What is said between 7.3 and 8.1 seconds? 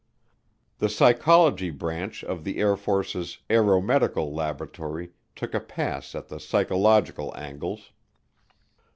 angles.